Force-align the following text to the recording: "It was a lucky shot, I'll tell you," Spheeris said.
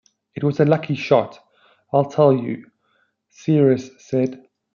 "It 0.33 0.43
was 0.43 0.59
a 0.59 0.65
lucky 0.65 0.95
shot, 0.95 1.45
I'll 1.93 2.09
tell 2.09 2.33
you," 2.35 2.71
Spheeris 3.29 3.91
said. 4.01 4.47